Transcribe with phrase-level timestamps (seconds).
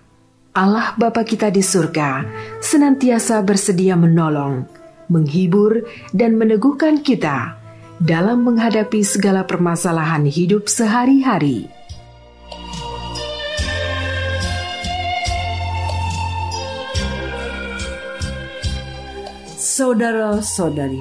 [0.51, 2.27] Allah Bapa kita di surga
[2.59, 4.67] senantiasa bersedia menolong,
[5.07, 7.55] menghibur, dan meneguhkan kita
[8.03, 11.71] dalam menghadapi segala permasalahan hidup sehari-hari.
[19.55, 20.99] Saudara-saudari,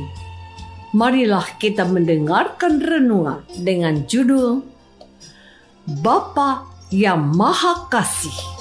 [0.94, 4.62] marilah kita mendengarkan renungan dengan judul
[6.06, 8.59] Bapa yang Maha Kasih.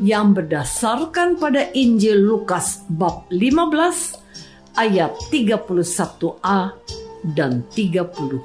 [0.00, 4.16] Yang berdasarkan pada Injil Lukas bab 15
[4.80, 6.72] ayat 31a
[7.36, 8.40] dan 32.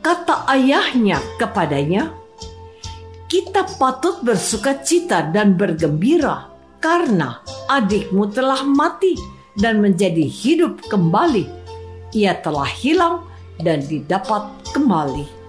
[0.00, 2.16] Kata ayahnya kepadanya,
[3.28, 6.48] "Kita patut bersuka cita dan bergembira
[6.80, 9.12] karena adikmu telah mati
[9.60, 11.44] dan menjadi hidup kembali.
[12.16, 13.28] Ia telah hilang
[13.60, 15.39] dan didapat kembali."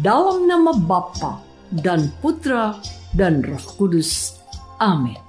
[0.00, 2.80] Dalam nama Bapa dan Putra
[3.12, 4.40] dan Roh Kudus.
[4.80, 5.20] Amin.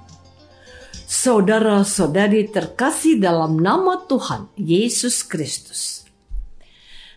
[1.04, 6.08] Saudara-saudari terkasih dalam nama Tuhan Yesus Kristus.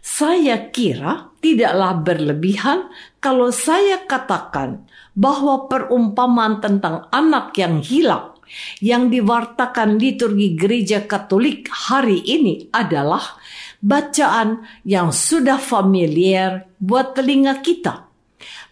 [0.04, 2.92] Saya kira tidaklah berlebihan
[3.24, 4.84] kalau saya katakan
[5.16, 8.36] bahwa perumpamaan tentang anak yang hilang
[8.84, 13.40] yang diwartakan liturgi gereja Katolik hari ini adalah
[13.86, 18.10] bacaan yang sudah familiar buat telinga kita.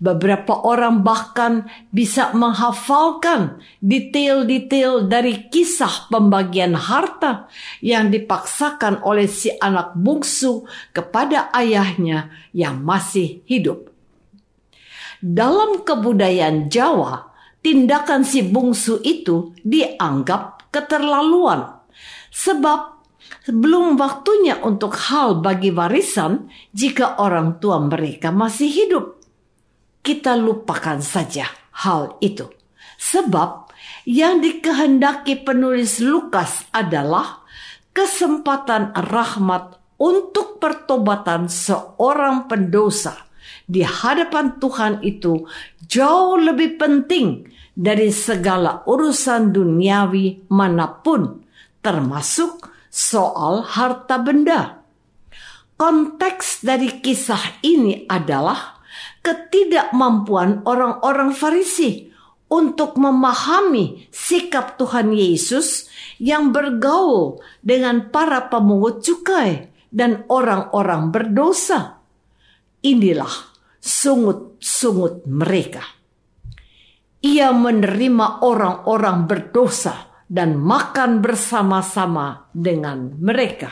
[0.02, 7.48] Beberapa orang bahkan bisa menghafalkan detail-detail dari kisah pembagian harta
[7.80, 13.88] yang dipaksakan oleh si anak bungsu kepada ayahnya yang masih hidup.
[15.24, 17.32] Dalam kebudayaan Jawa,
[17.64, 21.80] tindakan si bungsu itu dianggap keterlaluan
[22.28, 22.93] sebab
[23.48, 29.20] belum waktunya untuk hal bagi warisan jika orang tua mereka masih hidup.
[30.04, 31.48] Kita lupakan saja
[31.84, 32.48] hal itu.
[33.00, 33.72] Sebab
[34.08, 37.44] yang dikehendaki penulis Lukas adalah
[37.96, 43.16] kesempatan rahmat untuk pertobatan seorang pendosa
[43.64, 45.48] di hadapan Tuhan itu
[45.88, 51.42] jauh lebih penting dari segala urusan duniawi mana pun,
[51.82, 54.86] termasuk soal harta benda.
[55.74, 58.78] Konteks dari kisah ini adalah
[59.26, 62.14] ketidakmampuan orang-orang Farisi
[62.54, 65.90] untuk memahami sikap Tuhan Yesus
[66.22, 71.98] yang bergaul dengan para pemungut cukai dan orang-orang berdosa.
[72.86, 73.34] Inilah
[73.82, 75.82] sungut-sungut mereka.
[77.26, 83.72] Ia menerima orang-orang berdosa dan makan bersama-sama dengan mereka.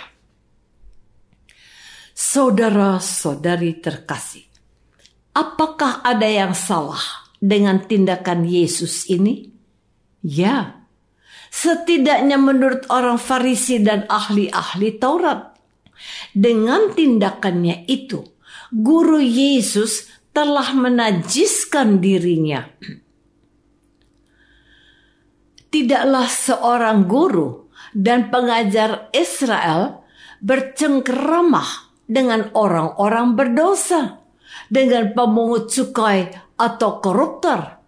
[2.11, 4.45] Saudara-saudari terkasih,
[5.33, 7.01] apakah ada yang salah
[7.41, 9.49] dengan tindakan Yesus ini?
[10.21, 10.85] Ya,
[11.49, 15.57] setidaknya menurut orang Farisi dan ahli-ahli Taurat.
[16.33, 18.21] Dengan tindakannya itu,
[18.69, 22.65] guru Yesus telah menajiskan dirinya.
[25.71, 30.03] Tidaklah seorang guru dan pengajar Israel
[30.43, 34.19] bercengkeramah dengan orang-orang berdosa,
[34.67, 36.27] dengan pemungut cukai
[36.59, 37.79] atau koruptor.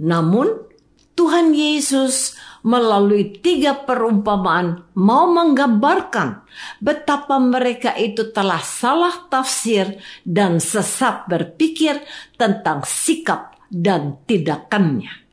[0.00, 0.68] Namun,
[1.18, 6.46] Tuhan Yesus melalui tiga perumpamaan mau menggambarkan
[6.78, 12.02] betapa mereka itu telah salah tafsir dan sesat berpikir
[12.38, 15.27] tentang sikap dan tindakannya.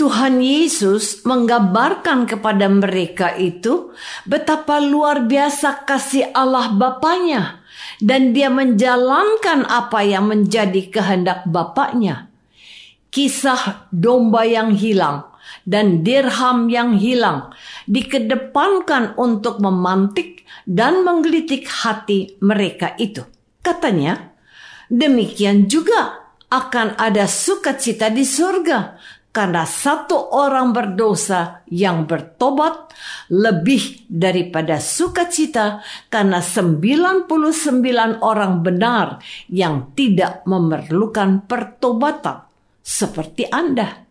[0.00, 3.92] Tuhan Yesus menggambarkan kepada mereka itu
[4.24, 7.60] betapa luar biasa kasih Allah Bapaknya
[8.00, 12.32] dan dia menjalankan apa yang menjadi kehendak Bapaknya.
[13.12, 15.28] Kisah domba yang hilang
[15.68, 17.52] dan dirham yang hilang
[17.84, 23.20] dikedepankan untuk memantik dan menggelitik hati mereka itu.
[23.60, 24.32] Katanya,
[24.88, 28.96] demikian juga akan ada sukacita di surga
[29.30, 32.90] karena satu orang berdosa yang bertobat
[33.30, 37.30] lebih daripada sukacita karena 99
[38.26, 42.42] orang benar yang tidak memerlukan pertobatan
[42.82, 44.02] seperti Anda.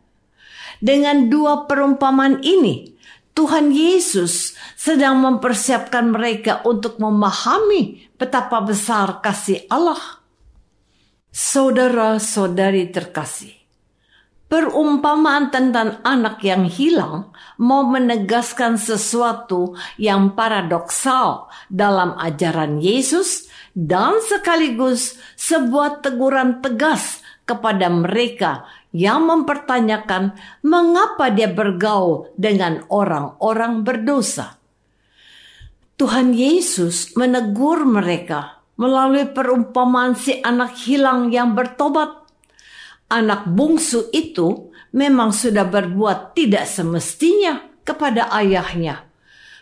[0.79, 2.95] Dengan dua perumpamaan ini,
[3.35, 10.23] Tuhan Yesus sedang mempersiapkan mereka untuk memahami betapa besar kasih Allah.
[11.29, 13.58] Saudara-saudari terkasih,
[14.49, 17.29] Perumpamaan tentang anak yang hilang
[17.61, 23.45] mau menegaskan sesuatu yang paradoksal dalam ajaran Yesus
[23.77, 30.33] dan sekaligus sebuah teguran tegas kepada mereka yang mempertanyakan
[30.65, 34.57] mengapa dia bergaul dengan orang-orang berdosa.
[35.93, 42.18] Tuhan Yesus menegur mereka melalui perumpamaan si anak hilang yang bertobat
[43.09, 49.09] anak bungsu itu memang sudah berbuat tidak semestinya kepada ayahnya.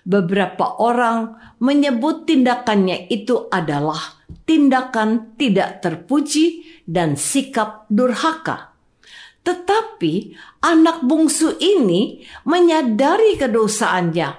[0.07, 8.71] Beberapa orang menyebut tindakannya itu adalah tindakan tidak terpuji dan sikap durhaka.
[9.43, 14.29] Tetapi anak bungsu ini menyadari kedosaannya,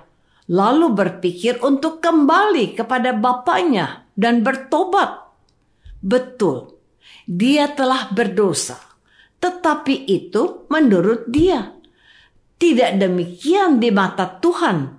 [0.52, 5.28] lalu berpikir untuk kembali kepada bapaknya dan bertobat.
[6.00, 6.76] Betul,
[7.28, 8.87] dia telah berdosa
[9.38, 11.74] tetapi itu menurut dia.
[12.58, 14.98] Tidak demikian di mata Tuhan.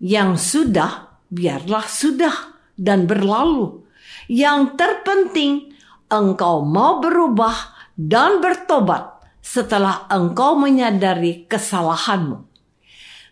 [0.00, 3.84] Yang sudah, biarlah sudah dan berlalu.
[4.28, 5.76] Yang terpenting,
[6.08, 12.44] engkau mau berubah dan bertobat setelah engkau menyadari kesalahanmu.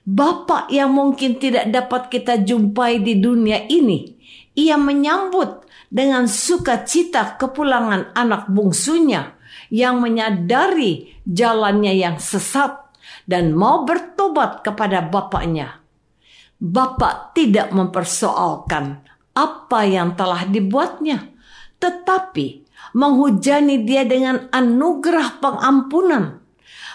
[0.05, 4.13] Bapak yang mungkin tidak dapat kita jumpai di dunia ini,
[4.53, 9.34] ia menyambut dengan sukacita kepulangan anak bungsunya
[9.75, 12.79] yang menyadari jalannya yang sesat
[13.27, 15.83] dan mau bertobat kepada bapaknya.
[16.63, 19.03] Bapak tidak mempersoalkan
[19.35, 21.27] apa yang telah dibuatnya,
[21.83, 22.63] tetapi
[22.95, 26.39] menghujani dia dengan anugerah pengampunan,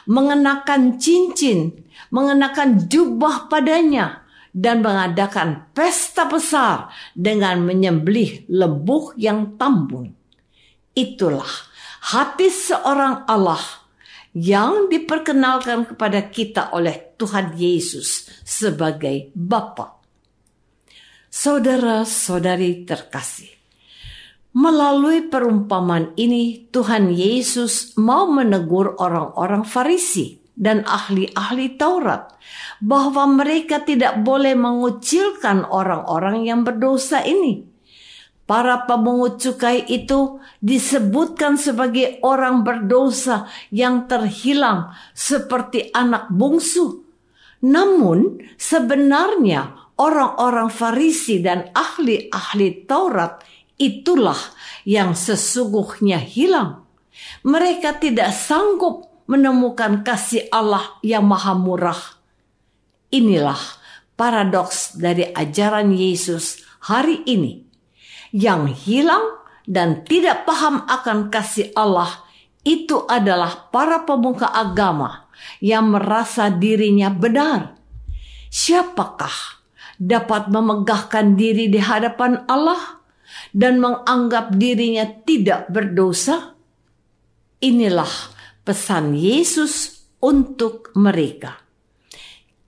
[0.08, 1.76] mengenakan cincin,
[2.16, 4.24] mengenakan jubah padanya,
[4.56, 10.16] dan mengadakan pesta besar dengan menyembelih lembu yang tambun.
[10.96, 11.69] Itulah
[12.00, 13.62] hati seorang Allah
[14.36, 20.00] yang diperkenalkan kepada kita oleh Tuhan Yesus sebagai Bapa.
[21.30, 23.54] Saudara-saudari terkasih,
[24.57, 32.33] melalui perumpamaan ini Tuhan Yesus mau menegur orang-orang Farisi dan ahli-ahli Taurat
[32.81, 37.69] bahwa mereka tidak boleh mengucilkan orang-orang yang berdosa ini
[38.49, 47.06] Para pemungut cukai itu disebutkan sebagai orang berdosa yang terhilang seperti anak bungsu.
[47.61, 53.45] Namun sebenarnya orang-orang Farisi dan ahli-ahli Taurat
[53.77, 54.41] itulah
[54.81, 56.89] yang sesungguhnya hilang.
[57.45, 62.01] Mereka tidak sanggup menemukan kasih Allah yang maha murah.
[63.13, 63.61] Inilah
[64.18, 67.69] paradoks dari ajaran Yesus hari ini
[68.31, 72.26] yang hilang dan tidak paham akan kasih Allah
[72.66, 75.30] itu adalah para pemuka agama
[75.64, 77.80] yang merasa dirinya benar.
[78.50, 79.64] Siapakah
[79.95, 83.00] dapat memegahkan diri di hadapan Allah
[83.56, 86.57] dan menganggap dirinya tidak berdosa?
[87.59, 88.12] Inilah
[88.64, 91.59] pesan Yesus untuk mereka.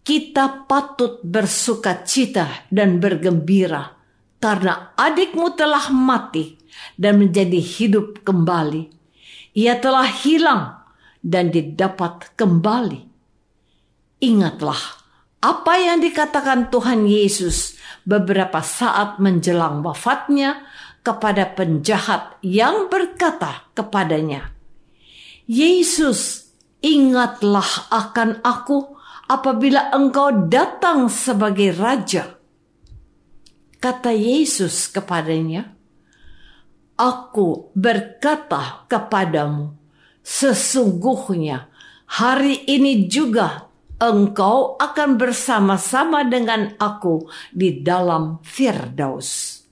[0.01, 4.00] Kita patut bersuka cita dan bergembira
[4.41, 6.57] karena adikmu telah mati
[6.97, 8.89] dan menjadi hidup kembali.
[9.53, 10.81] Ia telah hilang
[11.21, 13.05] dan didapat kembali.
[14.25, 14.81] Ingatlah
[15.41, 20.65] apa yang dikatakan Tuhan Yesus beberapa saat menjelang wafatnya
[21.05, 24.53] kepada penjahat yang berkata kepadanya,
[25.49, 28.97] "Yesus, ingatlah akan aku
[29.29, 32.40] apabila engkau datang sebagai raja."
[33.81, 35.73] Kata Yesus kepadanya,
[37.01, 39.73] Aku berkata kepadamu,
[40.21, 41.65] sesungguhnya
[42.05, 49.65] hari ini juga engkau akan bersama-sama dengan aku di dalam Firdaus.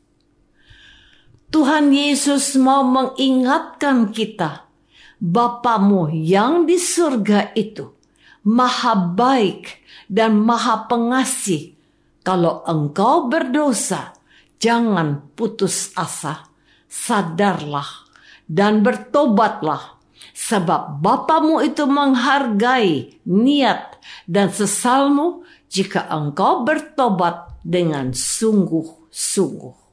[1.53, 4.65] Tuhan Yesus mau mengingatkan kita,
[5.21, 7.93] Bapamu yang di surga itu
[8.41, 11.78] maha baik dan maha pengasih
[12.23, 14.13] kalau engkau berdosa,
[14.59, 16.45] jangan putus asa.
[16.89, 18.09] Sadarlah
[18.49, 20.01] dan bertobatlah.
[20.33, 29.88] Sebab Bapamu itu menghargai niat dan sesalmu jika engkau bertobat dengan sungguh-sungguh.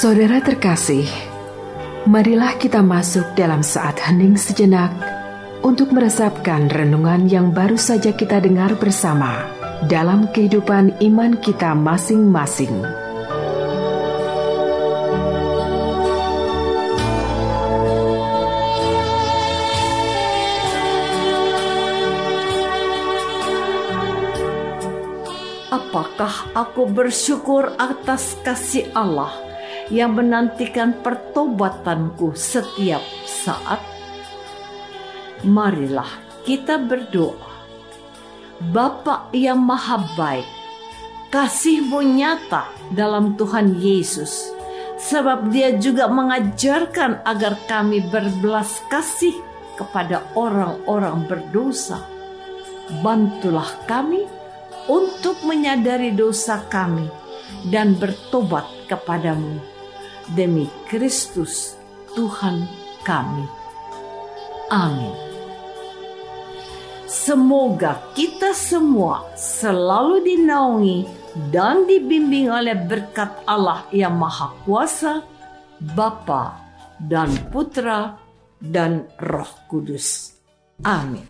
[0.00, 1.04] Saudara terkasih,
[2.08, 4.88] marilah kita masuk dalam saat hening sejenak
[5.60, 9.44] untuk meresapkan renungan yang baru saja kita dengar bersama
[9.92, 12.80] dalam kehidupan iman kita masing-masing.
[25.68, 29.49] Apakah aku bersyukur atas kasih Allah?
[29.90, 33.82] Yang menantikan pertobatanku setiap saat?
[35.42, 36.08] Marilah
[36.46, 37.50] kita berdoa.
[38.60, 40.44] Bapa yang maha baik,
[41.32, 44.52] kasihmu nyata dalam Tuhan Yesus,
[45.00, 49.32] sebab dia juga mengajarkan agar kami berbelas kasih
[49.80, 52.04] kepada orang-orang berdosa.
[53.00, 54.28] Bantulah kami
[54.92, 57.08] untuk menyadari dosa kami
[57.72, 59.79] dan bertobat kepadamu
[60.34, 61.78] demi Kristus
[62.14, 62.66] Tuhan
[63.06, 63.46] kami.
[64.70, 65.14] Amin.
[67.10, 70.98] Semoga kita semua selalu dinaungi
[71.50, 75.22] dan dibimbing oleh berkat Allah yang Maha Kuasa,
[75.94, 76.58] Bapa
[76.98, 78.14] dan Putra
[78.58, 80.38] dan Roh Kudus.
[80.86, 81.29] Amin.